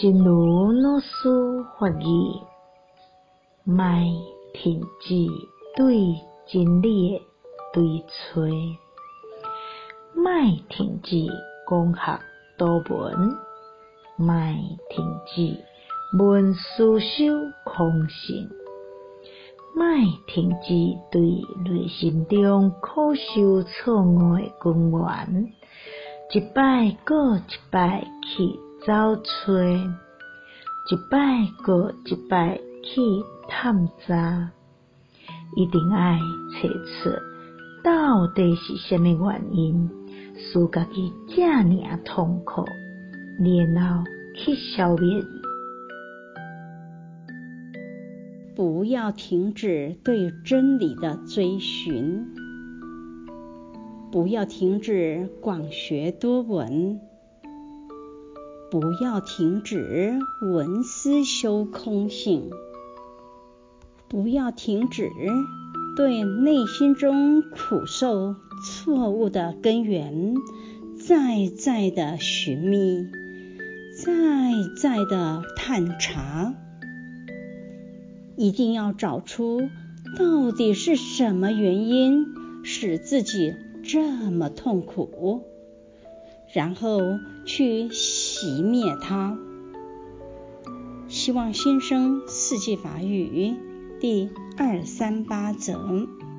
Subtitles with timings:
[0.00, 2.40] 真如老师法语，
[3.64, 3.84] 莫
[4.54, 5.26] 停止
[5.76, 6.16] 对
[6.46, 7.22] 真理的
[7.74, 8.02] 追
[8.32, 8.40] 找，
[10.14, 10.32] 莫
[10.70, 11.26] 停止
[11.66, 12.18] 攻学
[12.56, 13.36] 多闻，
[14.16, 14.34] 莫
[14.88, 15.62] 停止
[16.18, 17.34] 闻思修
[17.66, 18.48] 空性，
[19.76, 19.84] 莫
[20.28, 21.20] 停止对
[21.70, 25.52] 内心中苦修错误的根源，
[26.32, 29.22] 一摆过一摆去找找，
[30.88, 33.00] 一摆阁一摆去
[33.46, 34.50] 探查，
[35.54, 36.18] 一定爱
[36.62, 37.10] 找出
[37.84, 39.90] 到底是虾米原因，
[40.34, 42.64] 使家己这尔痛苦，
[43.74, 44.04] 然后
[44.34, 45.22] 去消灭。
[48.56, 52.26] 不要停止对真理的追寻，
[54.10, 56.98] 不要停止广学多闻。
[58.70, 62.50] 不要停止闻思修空性，
[64.08, 65.10] 不要停止
[65.96, 70.36] 对内心中苦受错误的根源，
[70.96, 73.08] 再再的寻觅，
[74.04, 76.54] 再再的探查，
[78.36, 79.62] 一定要找出
[80.16, 82.24] 到底是什么原因
[82.62, 85.49] 使自己这么痛苦。
[86.52, 87.00] 然后
[87.44, 89.38] 去熄灭它。
[91.08, 93.56] 希望新生四季法语
[94.00, 96.29] 第二三八整。